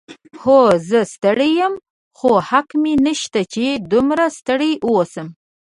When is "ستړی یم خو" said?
1.13-2.31